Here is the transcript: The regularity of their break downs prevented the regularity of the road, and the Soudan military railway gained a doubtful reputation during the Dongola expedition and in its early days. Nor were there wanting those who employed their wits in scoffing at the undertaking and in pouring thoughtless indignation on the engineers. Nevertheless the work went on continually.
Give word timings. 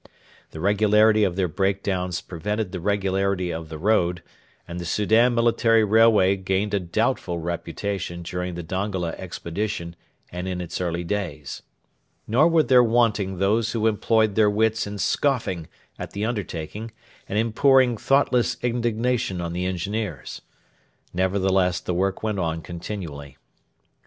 The 0.49 0.59
regularity 0.59 1.23
of 1.23 1.35
their 1.35 1.47
break 1.47 1.83
downs 1.83 2.21
prevented 2.21 2.71
the 2.71 2.79
regularity 2.79 3.53
of 3.53 3.69
the 3.69 3.77
road, 3.77 4.23
and 4.67 4.79
the 4.79 4.83
Soudan 4.85 5.35
military 5.35 5.83
railway 5.83 6.37
gained 6.37 6.73
a 6.73 6.79
doubtful 6.79 7.37
reputation 7.37 8.23
during 8.23 8.55
the 8.55 8.63
Dongola 8.63 9.11
expedition 9.19 9.95
and 10.31 10.47
in 10.47 10.59
its 10.59 10.81
early 10.81 11.03
days. 11.03 11.61
Nor 12.25 12.47
were 12.47 12.63
there 12.63 12.83
wanting 12.83 13.37
those 13.37 13.73
who 13.73 13.85
employed 13.85 14.33
their 14.33 14.49
wits 14.49 14.87
in 14.87 14.97
scoffing 14.97 15.67
at 15.99 16.13
the 16.13 16.25
undertaking 16.25 16.89
and 17.29 17.37
in 17.37 17.53
pouring 17.53 17.95
thoughtless 17.95 18.57
indignation 18.63 19.39
on 19.39 19.53
the 19.53 19.67
engineers. 19.67 20.41
Nevertheless 21.13 21.79
the 21.79 21.93
work 21.93 22.23
went 22.23 22.39
on 22.39 22.63
continually. 22.63 23.37